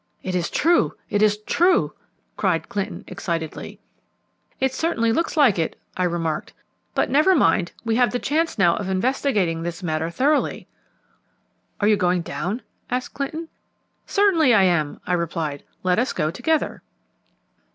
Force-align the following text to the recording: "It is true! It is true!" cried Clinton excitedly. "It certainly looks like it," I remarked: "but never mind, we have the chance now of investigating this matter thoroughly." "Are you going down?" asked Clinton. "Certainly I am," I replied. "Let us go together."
"It 0.23 0.33
is 0.33 0.49
true! 0.49 0.95
It 1.11 1.21
is 1.21 1.37
true!" 1.37 1.93
cried 2.35 2.69
Clinton 2.69 3.03
excitedly. 3.05 3.79
"It 4.59 4.73
certainly 4.73 5.11
looks 5.11 5.37
like 5.37 5.59
it," 5.59 5.79
I 5.95 6.05
remarked: 6.05 6.53
"but 6.95 7.11
never 7.11 7.35
mind, 7.35 7.71
we 7.85 7.97
have 7.97 8.09
the 8.09 8.17
chance 8.17 8.57
now 8.57 8.75
of 8.77 8.89
investigating 8.89 9.61
this 9.61 9.83
matter 9.83 10.09
thoroughly." 10.09 10.67
"Are 11.79 11.87
you 11.87 11.97
going 11.97 12.23
down?" 12.23 12.63
asked 12.89 13.13
Clinton. 13.13 13.47
"Certainly 14.07 14.55
I 14.55 14.63
am," 14.63 14.99
I 15.05 15.13
replied. 15.13 15.63
"Let 15.83 15.99
us 15.99 16.13
go 16.13 16.31
together." 16.31 16.81